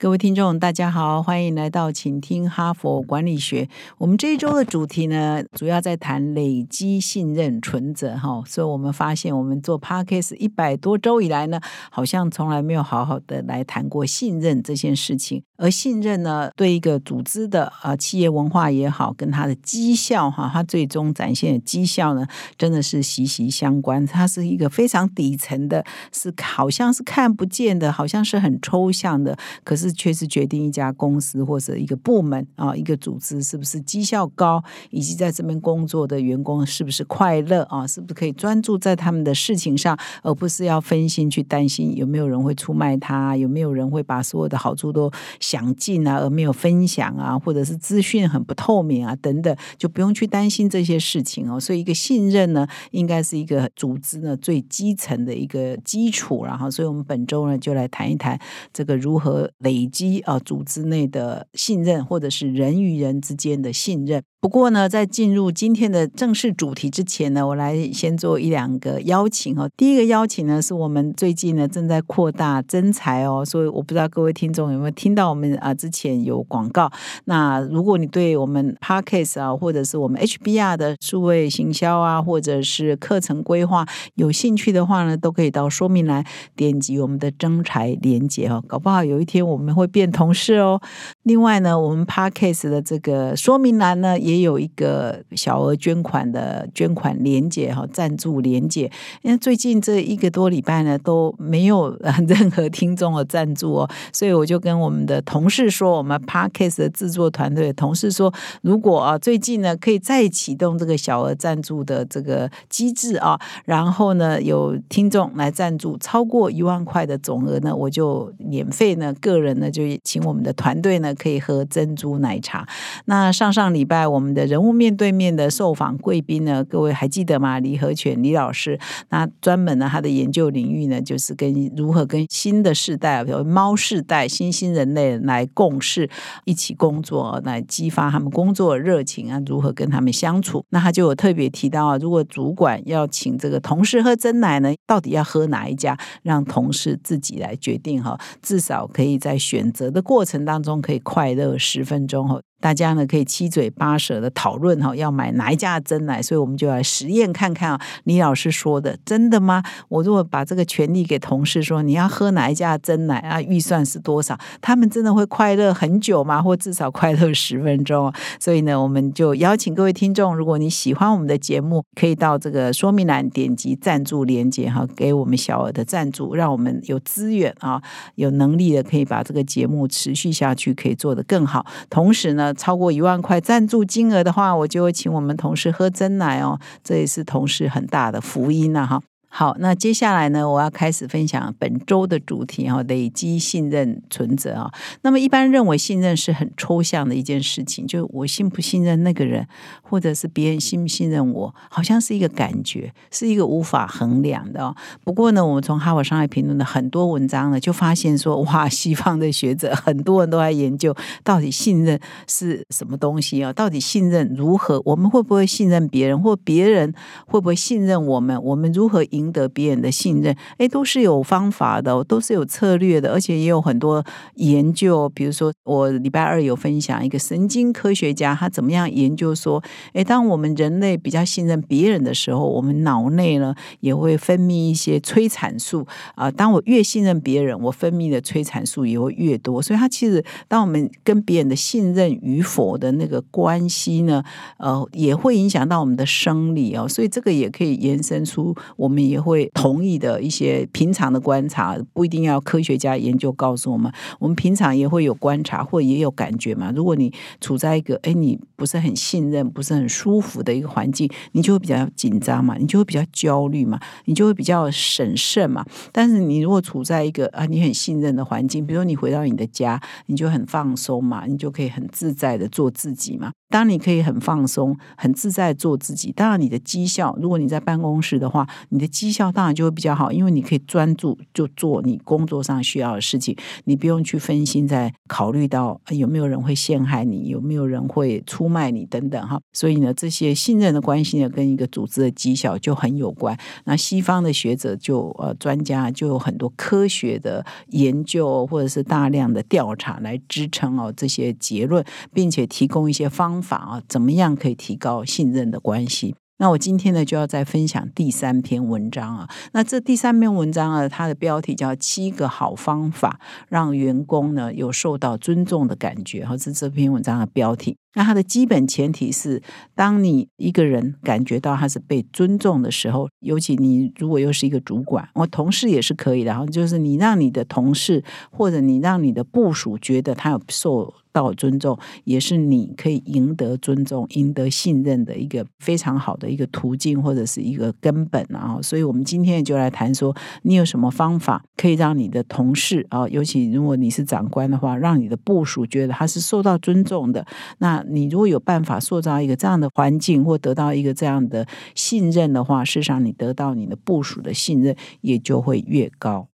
[0.00, 3.68] 各位听众，大家好，欢迎来到请听哈佛管理学。
[3.98, 8.42] 我们这一周的主题呢，主要在谈累积信任存折哈。
[8.46, 11.60] 所以我们发现，我们做 Podcast 一百多周以来呢，
[11.90, 15.42] 好像从来没有好好的来谈过信任这件事情。
[15.58, 22.26] 而信任呢，对一个组织的呃企业文化也好，跟它的绩效哈，它最终展现的绩效呢，
[22.56, 24.06] 真的是息息相关。
[24.06, 29.89] 它是一个非常底层的，是好像是看不见的，好像是很抽象的，可是。
[29.92, 37.86] 确实决定一家公司或者一个部门啊，一个组织是不是绩效高，以及在这边工作的员工是不是快乐啊？
[37.86, 45.10] 是不是可以专注在他们的事情上，而不是要分心去担心有没有人会出卖他，有没有人会把所有的好处都
[45.40, 51.58] 想尽啊，而没有分享啊，或者是资讯很不透明啊等等，就不用去担心这些事情哦。
[51.58, 56.44] 所以，一个信任呢，应该是一个组织呢最基层的一个基础。
[56.44, 58.38] 然后，所以我们本周呢就来谈一谈
[58.72, 59.79] 这个如何累。
[59.80, 64.22] 累积啊，组织内的信任，或者是人与人之间的信任。
[64.40, 69.68] 不过呢，在进入今天的正式主题之前呢，我来先做一两个邀请哦。
[69.76, 76.90] 第一个邀请呢，是我们最近呢正在扩大增财哦，所以我不知道各位听众有没有听到我们啊之前有广告。
[77.26, 86.24] 那如果你对我们 Parkes 啊，或者是我们 HBR 的数位行销啊，或者是课程规划有兴趣的话呢，都可以到说明栏
[86.56, 88.64] 点击我们的增财连接哦。
[88.66, 90.80] 搞不好有一天我们会变同事哦。
[91.24, 94.10] 另外呢，我们 Parkes 的这个说明栏呢。
[94.20, 98.90] 也有一个小额捐款的捐款连结哈，赞助连结。
[99.22, 101.96] 因为最近这一个多礼拜呢，都没有
[102.28, 108.32] 任何听众的赞助哦，所以我就跟我们的同事说，我们 Parkes 的制作团队同事说，
[108.62, 122.66] 如果啊最近呢可以再启动这个小额赞助的这个机制啊，然后呢有听众来赞助超过一万块的总额呢，我就免费呢个人呢就请我们的团队呢可以喝珍珠奶茶。
[123.06, 124.20] 那上上礼拜我。
[124.20, 127.58] 们的人物面对面的受访贵宾呢，各位还记得吗？
[127.58, 128.78] 李和全李老师，
[129.08, 136.10] 那专门呢，他的研究领域呢，就是跟如何跟新的世代，比如猫世代、新兴人类来共事，
[136.44, 140.62] 一起工作，来激发他们工作热情啊，如何跟他们相处？
[140.68, 145.96] 那他就有特别提到啊，如果主管要请这个同事喝真奶呢，到底要喝哪一家？
[146.22, 152.42] 让同事自己来决定哈，至少可以在选择的过程当中可以快乐十分钟哦。
[152.60, 157.80] 大家呢可以七嘴八舌的讨论哈，要买哪一家的真奶，所以我们就来实验看看啊。
[158.04, 159.62] 李老师说的真的吗？
[159.88, 163.40] 我如果把这个权利给同事说，你要喝哪一家的真奶啊？
[163.40, 164.38] 预算是多少？
[164.60, 166.42] 他们真的会快乐很久吗？
[166.42, 168.12] 或至少快乐十分钟？
[168.38, 177.82] 所以呢，我们就邀请各位听众，如果你喜欢我们的节目，可以到这个说明栏点击赞助连接哈，给我们小额的赞助，让我们有资源啊，
[178.16, 181.64] 有能力的可以把这个节目持续下去，可以做得更好。
[181.88, 182.49] 同时呢。
[182.54, 189.00] 超过一万块赞助金额的话，我就会请我们同事喝真奶哦，这也是同事很大的福音了哈。
[189.32, 194.70] 好，那接下来呢，我要开始分享本周的主题哈，累积信任存折啊。
[195.02, 199.46] 那么一般认为信任是很抽象的一件事情，就我信不信任那个人，
[199.82, 204.74] 或者是别人信不信任我，好像是一个感觉，是一个无法衡量的。
[205.04, 210.92] 不过呢，我们从哈佛商业评论的很多文章呢，就发现说，哇， 西方的学者很多人都在研究
[211.22, 213.52] 到底信任是什么东西啊？
[213.52, 214.82] 到底信任如何？
[214.84, 216.92] 我们会不会信任别人，或别人
[217.26, 218.42] 会不会信任我们？
[218.42, 219.19] 我们如何赢？
[219.20, 224.02] 赢得别人的信任，哎，都是有方法的，都是有策略的，而且也有很多
[224.36, 225.06] 研究。
[225.10, 236.30] 比如说，我礼拜二有分享一个神经科学家，他怎么样研究说，哎，当我们人类比较信任别人的时候，我们脑内呢也会分泌一些催产素啊。
[236.30, 239.60] 当我越信任别人，我分泌的催产素也会越多。
[239.60, 244.22] 所以，他其实当我们跟别人的信任与否的那个关系呢，
[244.58, 246.88] 呃，也会影响到我们的生理哦。
[246.88, 249.09] 所以，这个也可以延伸出我们。
[249.10, 253.92] 也会同意的一些平常的观察，不一定要科学家研究告诉我们。
[254.20, 256.72] 我们平常也会有观察，或也有感觉嘛。
[256.74, 265.64] 如果你处在一个哎，你不是很信任、不是很舒服的一个环境，你就会比较紧张嘛，你就会比较焦虑嘛，你就会比较审慎嘛。
[265.90, 273.32] 但是你如果处在一个啊，你很信任的环境，比如说你回到你的家，你就很放松嘛，你就可以很自在的做自己嘛。
[273.48, 278.86] 当你可以很放松、很自在做自己，当然你的绩效，如果你在办公室的话，你的。
[279.00, 289.40] 绩效当然就会比较好，因为你可以专注就做你工作上需要的事情，你不用去分心在考虑到有没有人会陷害你，有没有人会出卖你等等哈。
[289.54, 293.34] 所以呢，这些信任的关系呢，跟一个组织的绩效就很有关。
[293.64, 301.82] 那西方的学者就呃专家就有很多科学的研究或者是大量的调查来支撑哦这些结论，
[302.12, 306.14] 并且提供一些方法啊，怎么样可以提高信任的关系。
[306.40, 309.28] 那我今天呢就要再分享第三篇文章啊。
[309.52, 317.76] 那这第三篇文章啊，它的标题叫《七个好方法让员工呢有受到尊重的感觉》，哈，是这篇文章的标题。
[317.94, 319.42] 那它的基本前提是，
[319.74, 326.30] 当你一个人感觉到他是被尊重的时候，尤其你如果又是一个主管，我同事也是可以的。
[326.30, 330.94] 然后就是你让你的同事或者你让你的部属觉得他有受。
[331.12, 338.60] 到尊重也是你可以赢得尊重、赢得信任的一个非常好的一个途径，或者是一个根本啊！
[338.62, 347.26] 所以，我们今天就来谈说，你有什么方法可以让你的同事啊，尤其如果你是长官的话，让你的部署觉得他是受到尊重的。
[347.58, 356.28] 那你如果有办法塑造一个这样的环境，或得到一个这样的信任的话，事实上你得到你的部署的信任也就会越高。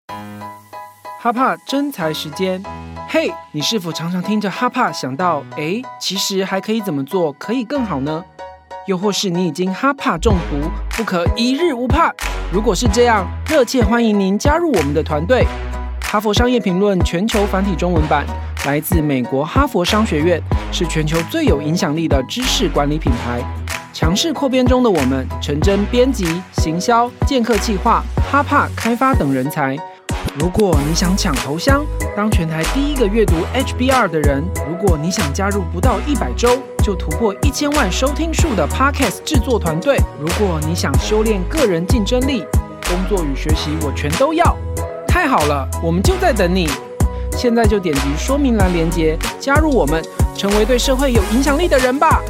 [1.21, 2.63] 哈帕真才时间，
[3.09, 8.25] 嘿，你是否常常听着哈帕想到，哎，其实还可以怎么做可以更好呢？
[8.87, 12.13] 又或是你已经哈帕中毒，不可一日无怕？
[12.53, 15.45] 如果是这样，热切欢迎您加入我们的团队。
[16.01, 18.25] 哈佛商业评论全球繁体中文版
[18.67, 20.43] 来自美国哈佛商学院，
[20.73, 23.41] 是全球最有影响力的知识管理品牌。
[23.93, 29.77] 强势扩编中的我们，陈真编辑、行销、剑客计划、哈帕开发等人才。
[30.37, 31.87] 如果你想抢头香，
[32.17, 42.45] 当全台第一个阅读 HBR 的人；如果你想加入不到一百周就突破一千万收听数的 Podcast 制作团队；如果你想修炼个人竞争力，
[42.89, 44.57] 工作与学习我全都要。
[45.07, 46.69] 太好了，我们就在等你。
[47.37, 50.03] 现在就点击说明栏链接，加入我们，
[50.35, 52.23] 成为对社会有影响力的人吧。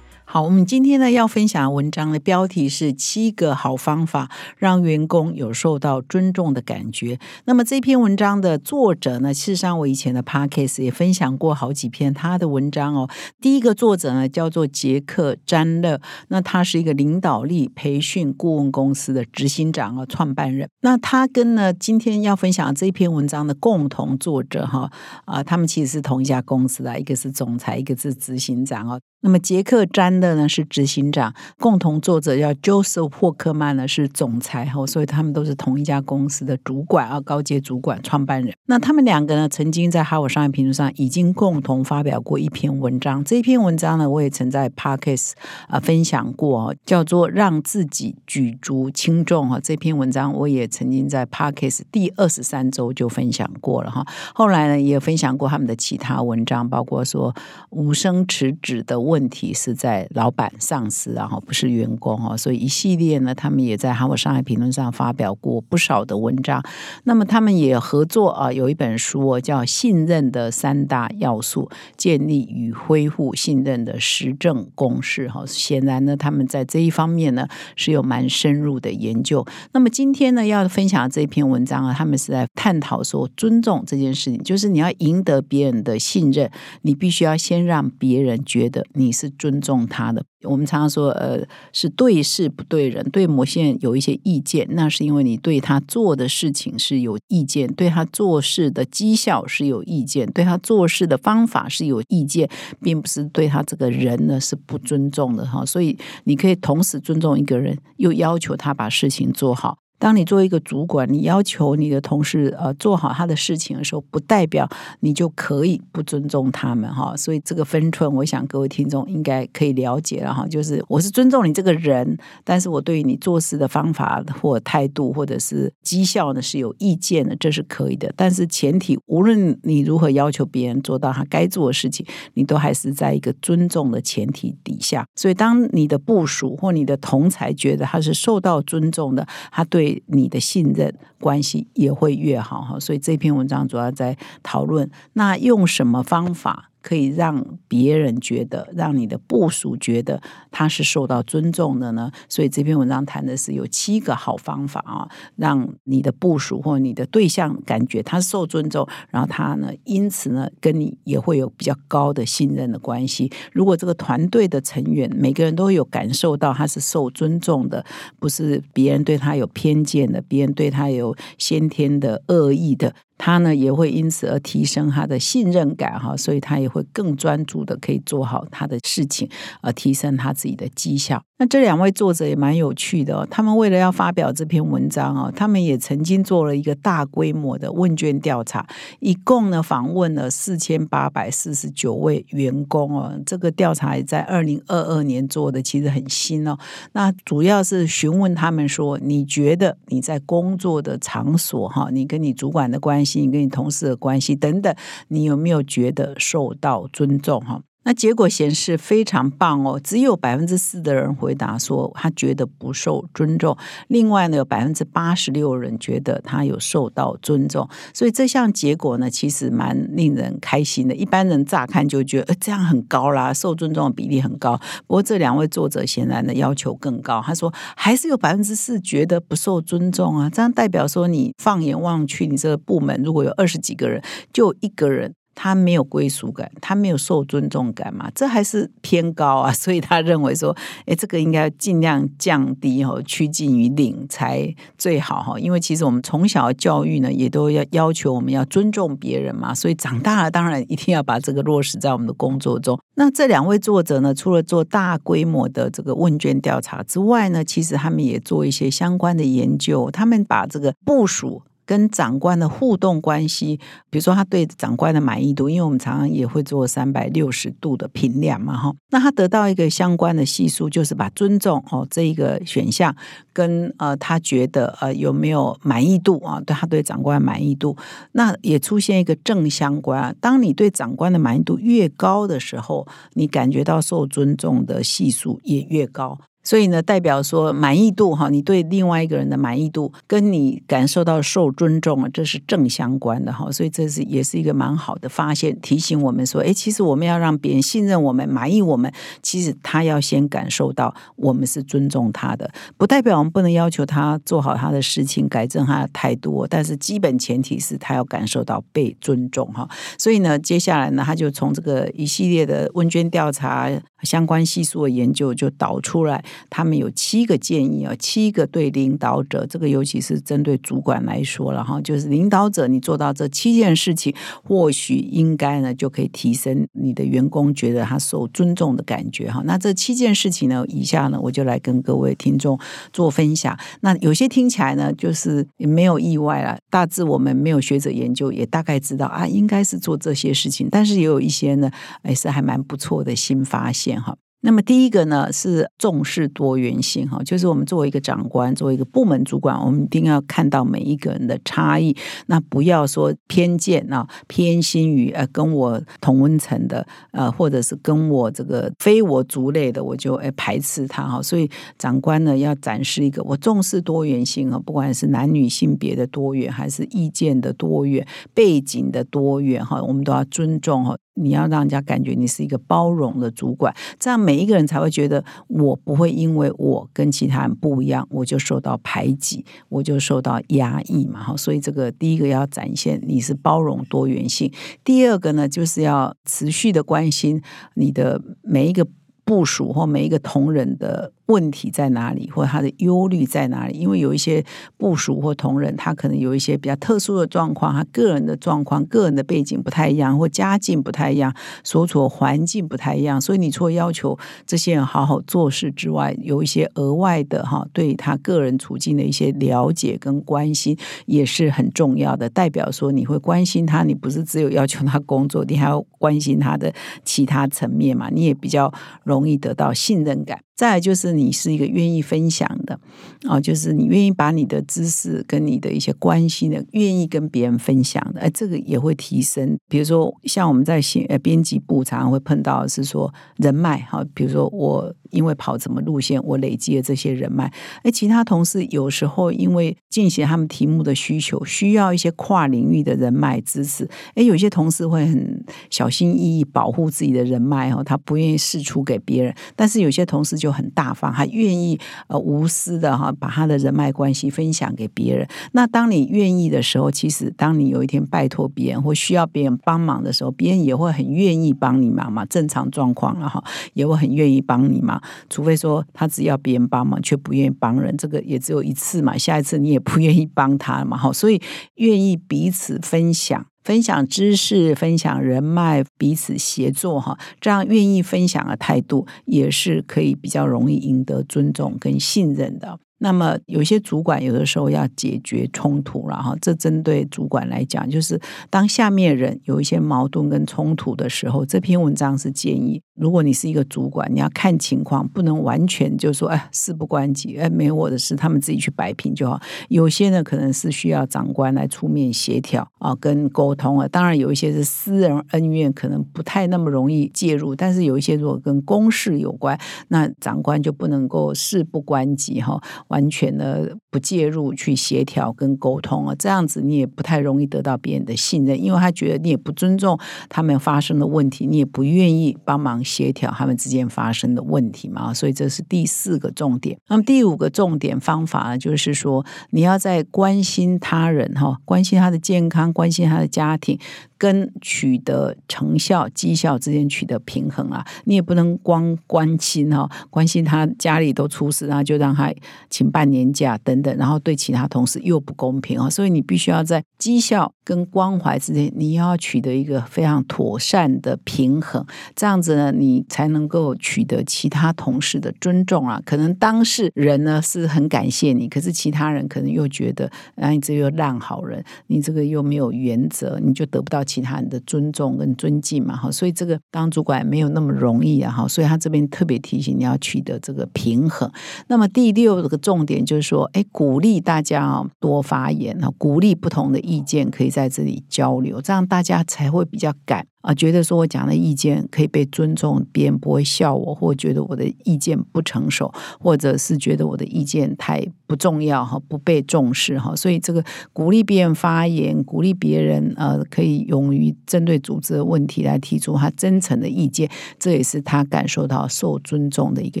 [0.32, 7.18] 好，我们今天呢要分享文章的标题是七个好方法让员工有受到尊重的感觉。
[7.46, 13.10] 那么这篇文章的作者呢，事实上我以前的 podcast 也分享过好几篇他的文章哦。
[13.40, 20.68] 第一个作者呢叫做杰克詹勒，那他是一个领导力培训顾问公司的执行长啊，创办人。
[20.82, 24.92] 那他跟呢今天要分享这篇文章的共同作者哈
[25.24, 29.00] 啊，他们其实是同一家公司的，一个是总裁，一个是执行长哦。
[29.22, 38.54] 那么杰克詹的呢是执行长，共同作者叫 Joseph 霍克曼呢是总裁哈，所以他们都是同一家公司的主管啊，高阶主管、创办人。
[38.64, 43.22] 那他们两个呢，曾经在《哈佛商业评论》上已经共同发表过一篇文章。
[43.22, 45.32] 这篇文章呢，我也曾在 Parkes
[45.68, 49.60] 啊分享过，叫做《让自己举足轻重》哈。
[49.60, 54.06] 这篇文章我也曾经在 Parkes 第二十三周就分享过了哈。
[54.34, 57.34] 后来呢，也分享过他们的其他文章，包括说
[57.68, 59.09] 无声辞职的。
[59.10, 66.62] 问题是在老板、上司，然后不是员工哦，所以一系列呢，他们也在《哈佛商业评论》上发表过不少的文章。
[67.02, 75.44] 那么他们也合作啊，有一本书叫《信任的三大要素：建立与恢复信任的实证公式》哈。
[75.44, 79.44] 显然呢，他们在这一方面呢是有蛮深入的研究。
[79.72, 86.48] 那么今天呢，要分享这篇文章啊，他们是在探讨说尊重这件事情，就是你要赢得别人的信任，
[86.82, 88.86] 你必须要先让别人觉得。
[89.00, 90.22] 你是尊重他的。
[90.42, 91.42] 我们常常说，呃，
[91.72, 102.48] 是对事不对人，对某些人有一些意见，那是因为你对他做的事情是有意见，对他做事的绩效是有意见，对他做事的方法是有意见，
[102.80, 105.64] 并不是对他这个人呢是不尊重的哈。
[105.66, 109.78] 所以你可以同时尊重一个人，又要求他把事情做好。
[110.00, 114.66] 当你作为一个主管，你要求你的同事呃做好他的事情的时候，不代表
[115.00, 117.14] 你就可以不尊重他们哈。
[117.14, 120.46] 所以这个分寸，我想各位听众应该可以了解了哈。
[120.48, 128.10] 就是我是尊重你这个人，但是我对于你做事的方法或态度或者是绩效呢是有意见的，这是可以的。
[128.16, 135.04] 但是前提，无论你如何要求别人做到他该做的事情，你都还是在一个尊重的前提底下。
[135.14, 139.89] 所以，当你的部署或你的同才觉得他是受到尊重的，他对。
[140.06, 150.20] 你的信任关系也会越好哈，所以这篇文章主要在讨论，那用什么方法可以让别人觉得，让你的部属觉得
[150.50, 152.10] 他是受到尊重的呢？
[152.28, 163.30] 所以这篇文章谈的是有七个好方法啊，让你的部署或你的对象感觉他受尊重，然后他呢，因此呢，跟你也会有比较高的信任的关系。
[163.52, 167.84] 如果这个团队的成员每个人都有感受到他是受尊重的，
[168.18, 172.94] 不是别人对他有偏见的，别人对他有先天的恶意的。
[173.22, 179.28] 他呢也会因此而提升他的信任感哈，所以他也会更专注的可以做好他的事情，
[179.60, 181.22] 而提升他自己的绩效。
[181.36, 188.66] 那这两位作者也蛮有趣的，他们为了要发表这篇文章啊，他们也曾经做了一个大规模的问卷调查，
[189.00, 193.12] 一共呢访问了四千八百四十九位员工哦。
[193.26, 196.56] 这个调查也在二零二二年做的，其实很新哦。
[196.92, 203.09] 那主要是询问他们说，你觉得你在工作的场所哈，你跟你主管的关系？
[203.18, 204.72] 你跟你同事的关系等等，
[205.08, 207.40] 你有没有觉得受到尊重？
[207.40, 207.62] 哈。
[207.82, 213.56] 那结果显示非常棒哦，只有百分之四的人回答说他觉得不受尊重，
[213.88, 220.94] 另外呢有百分之八十六人觉得他有受到尊重，所以这项结果呢其实蛮令人开心的。
[220.94, 224.60] 一般人乍看就觉得呃这样很高啦，受尊重的比例很高。
[224.86, 235.14] 不过这两位作者显然的要求更高，他说还是有百分之四觉得不受尊重啊，这样代表说你放眼望去，你这个部门如果有二十几个人，就一个人。
[235.34, 238.10] 他没有归属感，他没有受尊重感嘛？
[238.14, 240.54] 这还是偏高啊， 所以他认为说，
[240.86, 245.38] 哎，这个应该尽量降低哈，趋近于零才最好哈。
[245.38, 252.78] 因为其实我们从小教育呢，也都要要求我们要尊重别人嘛，所以长大了当然一定要把这个落实在我们的工作中。
[252.94, 261.42] 那这两位作者呢，除了做大规模的这个问卷调查之外呢，其实他们也做一些相关的研究，他们把这个部署。
[261.70, 263.56] 跟长官的互动关系，
[263.90, 272.92] 比如说他对长官的满意度，因为我们常常也会做三百六十度的评量嘛，哈，那他得到一个相关的系数，就是把尊重哦这一个选项
[273.32, 277.76] 跟呃他觉得呃有没有满意度啊，对他对长官满意度，
[278.10, 280.16] 那也出现一个正相关。
[280.20, 286.18] 当你对长官的满意度越高的时候，你感觉到受尊重的系数也越高。
[286.42, 293.50] 所以呢，代表说满意度哈，你对另外一个人的满意度，跟你感受到受尊重啊，这是正相关的哈。
[293.52, 298.90] 所以这是也是一个蛮好的发现，提醒我们说，哎，其实我们要让别人信任我们、满意我们，
[299.22, 309.68] 其实他要先感受到我们是尊重他的，不代表我们不能要求他做好他的事情、改正他的态度，但是基本前提是他要感受到被尊重哈。
[309.98, 313.70] 所以呢，接下来呢，他就从这个一系列的问卷调查。
[314.02, 324.14] 相关系数的研究就导出来，他们有七个建议啊，七个对领导者，这个尤其是针对主管来说了哈，就是领导者你做到这七件事情，
[324.44, 329.42] 或许应该呢就可以提升你的员工觉得他受尊重的感觉哈。
[329.44, 332.58] 那这七件事情呢，以下呢我就来跟各位听众
[332.92, 333.58] 做分享。
[333.80, 341.70] 那有些听起来呢，就是没有意外了，大致我们没有学者研究，也大概知道啊，应该是做这些事情，但是也有一些呢，
[342.02, 343.89] 哎是还蛮不错的新发现。
[343.98, 351.94] 哈，那么第一个呢是重视多元性哈，就是我们作为一个长官，作为一个部门主管，我们一定要看到每一个人的差异，
[352.26, 361.20] 那不要说偏见啊，偏心于呃跟我同温层的呃，或者是跟我这个非我族类的，我就哎排斥他哈。
[361.22, 370.96] 所以长官呢要展示一个我重视多元性啊，不管是男女性别的多元，还是意见的多元、背景的多元哈，我们都要尊重哈。
[371.20, 381.22] 你要让人家感觉你是一个包容的主管，这样每一个人才会觉得我不会因为我跟其他人不一样，我就受到排挤，我就受到压抑嘛。
[381.22, 387.40] 哈，所以这个第一个要展现你是包容多元性，第二个呢，就是要持续的关心
[387.74, 388.86] 你的每一个
[389.24, 391.12] 部署或每一个同仁的。
[391.30, 393.78] 问题在哪里，或者他的忧虑在哪里？
[393.78, 394.44] 因为有一些
[394.76, 401.32] 部署或同仁，他可能有一些比较特殊的状况，他个人的状况、个人的背景不太一样，或家境不太一样，
[401.62, 403.20] 所处的环境不太一样。
[403.20, 412.28] 所以，你除了要求这些人好好做事之外，有一些额外的哈，对他个人处境的一些了解跟关心，也是很重要的。
[412.28, 418.08] 代表说，你会关心他，你不是只有要求他工作，你还要关心他的其他层面嘛？
[418.10, 418.72] 你也比较
[419.04, 420.40] 容易得到信任感。
[420.60, 422.78] 再来就是你是一个愿意分享的
[423.26, 429.56] 啊，就是你愿意把你的知识跟你的一些关系呢，愿意跟别人分享的，哎，这个也会提升。
[429.70, 434.94] 比如说，像我们在写呃编辑部常常会碰到是说人脉哈，比如说我。
[435.10, 437.52] 因为跑什么路线，我累积了这些人脉。
[437.82, 443.90] 哎，其他同事有时候因为进行他们题目的需求，需要一些跨领域的人脉支持。
[444.14, 449.34] 哎，有些同事会很小心翼翼保护自己的人脉哦，他不愿意释出给别人。
[449.56, 451.78] 但是有些同事就很大方，还愿意
[452.08, 455.26] 呃无私的哈，把他的人脉关系分享给别人。
[455.52, 462.24] 那当你愿意的时候，其实当你有一天拜托别人或需要别人帮忙的时候，别人也会很愿意帮你忙嘛。
[462.26, 463.42] 正常状况了哈，
[463.74, 465.00] 也会很愿意帮你忙。
[465.28, 469.16] 除非说他只要别人帮忙，却不愿意帮人，这个也只有一次嘛。
[469.16, 471.12] 下一次你也不愿意帮他嘛，哈。
[471.12, 471.40] 所以
[471.76, 482.78] 愿意彼此分享、分享知识、分享人脉、彼此协作，哈，这样愿意分享的态度，也是可以比较容易赢得尊重跟信任的。
[483.02, 492.82] 那么有些主管有的时候要解决冲突了哈，这针对主管来讲，就是当下面人有一些矛盾跟冲突的时候，这篇文章是建议。
[492.94, 499.40] 如果你是一个主管，你要看情况，不能完全就说哎事不关己，哎没我的事，他们自己去摆平就好。
[499.70, 503.88] 有些呢可能是需要长官来出面协调啊，跟沟通啊。
[503.88, 507.56] 当然有一些是私人恩怨，可能不太那么容易介入。
[507.56, 516.14] 但是有一些如果跟公事有关，那长官就不能够事不关己哈，完全的不介入去协调跟沟通啊。
[516.16, 522.70] 这样子你也不太容易得到别人的信任，因为他觉得你也不尊重他们发生的问题，你也不愿意帮忙。
[522.90, 526.76] 协调他们之间发生的问题嘛，所以这是第四个重点。
[526.88, 533.78] 那么第五个重点方法呢，就是说你要在关心他人哈，关心他的健康，关心他的家庭。
[534.20, 542.30] 跟取得成效、绩效之间取得平衡啊，你也不能光关心哈，关心他家里都出事，然后就让他
[542.68, 551.82] 请半年假等等，然后对其他同事又不公平啊，所以你必须要在绩效跟关怀之间，你要取得一个非常妥善的平衡，
[552.14, 555.98] 这样子呢，你才能够取得其他同事的尊重啊。
[556.04, 564.04] 可能当事人呢是很感谢你，可是其他人可能又觉得，啊，你这个烂好人，你这个又没有原则，你就得不到。
[564.10, 571.30] 其他人的尊重跟尊敬嘛，哈，所以这个当主管没有那么容易啊，哈，所以他这边特别提醒你要取得这个平衡。
[571.68, 580.26] 那么第六个重点就是说，哎，鼓励大家啊多发言啊，鼓励不同的意见可以在这里交流，这样大家才会比较敢。
[580.40, 590.16] 啊，觉得说我讲的意见可以被尊重，别人不会笑我，或觉得我的意见不成熟，或者是觉得我的意见太不重要哈，不被重视哈。
[590.16, 600.00] 所以这个鼓励别人发言，鼓励别人呃，可以勇于针对组织的问题来提出他真诚的意见，这也是他感受到受尊重的一个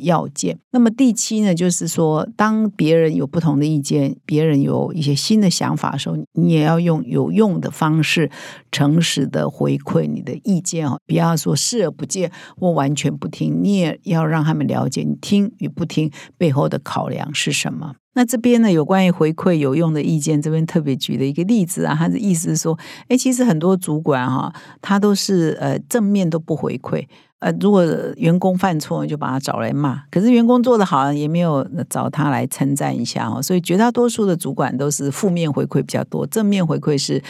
[0.00, 0.58] 要件。
[0.72, 8.28] 那么第七呢，就是说，当别人有不同的意见，别人有一些新的想法的时候，你也要用有用的方式，
[8.72, 10.23] 诚实的回馈你。
[10.24, 17.94] 的意见哦，不要说视而不见或完全不听，你也要让他们了解你听与不听背后的考量是什么。
[18.16, 27.04] 那这边呢，有关于回馈有用的意见，这边特别举了一个例子啊，他的意思是说，哎，其实很多主管哈，他都是呃正面都不回馈。
[27.44, 27.84] 呃，如果
[28.16, 33.42] 员工犯错，就把他找来骂；可是员工做的好，也没有找他来称赞一下哦。
[33.42, 37.22] 所以绝大多数的主管都是负面回馈比较多，正面回馈是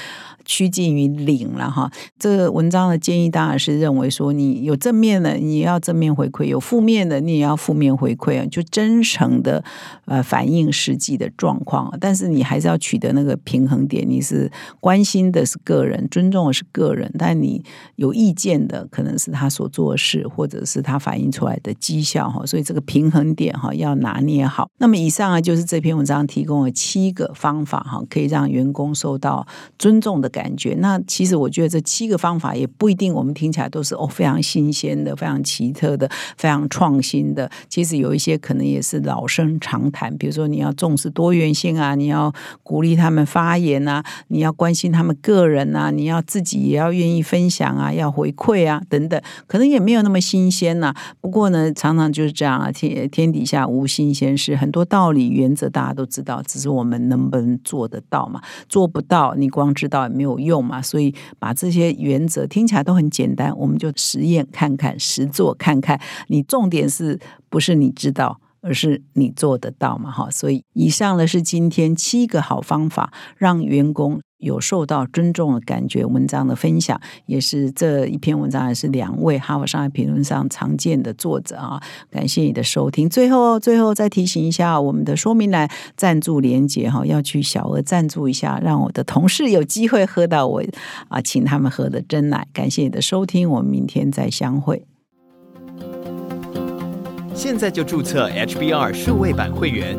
[0.44, 1.90] 趋近于零了哈。
[2.16, 9.64] 这个文章的建议当然是认为说，你有正面的，你要正面回馈；有负面的，你也要负面回馈啊，就真诚的
[10.05, 11.92] 呃反映实际的状况。
[12.00, 14.48] 但是你还是要取得那个平衡点，你是
[14.79, 17.64] 关心的是个人，尊重的是个人，但你
[17.96, 20.04] 有意见的可能是他所做的。
[20.05, 24.69] 是，或者是它反映出来的绩效哈，所以这个平衡点哈要拿捏好。
[24.77, 29.47] 那么以上啊就是这篇文章提供了七个方法哈，可以让员工受到
[29.79, 30.75] 尊重的感觉。
[30.81, 37.51] 那其实我觉得这七个方法也不一定我们听起来都是哦非常新鲜的、非常奇特的、非常创新的。
[37.71, 42.31] 其实有一些可能也是老生常谈，比如说你要重视多元性啊，你要
[42.62, 58.43] 鼓励他们发言啊，你要关心他们个人啊，你要自己也要愿意分享啊，要回馈啊等等，可能也没有没有那么新鲜呐，不过呢，常常就是这样啊，天天底下无新鲜事，很多道理原则大家都知道，只是我们能不能做得到嘛？
[58.69, 60.83] 做不到，你光知道也没有用嘛。
[60.83, 66.01] 所以把这些原则听起来都很简单，我们就实验看看，实做看看。
[66.27, 70.11] 你重点是不是你知道，而是你做得到嘛？
[70.11, 74.21] 哈，所以以上呢是今天七个好方法，让员工。
[74.45, 76.05] 有受到尊重的感觉。
[76.05, 81.83] 文章的分享也是这一篇文章，也是两位《哈佛商业评论》上常见的作者啊。
[82.11, 83.09] 感谢你的收听。
[83.09, 90.63] 最后，最后再提醒一下，我们的说明栏赞助连接哈，要去小额赞助一下，让我的同事有机会喝到我
[91.09, 92.47] 啊，请他们喝的真奶。
[92.53, 94.85] 感谢你的收听，我们明天再相会。
[97.35, 99.99] 现在就注册 HBR 数位版会员，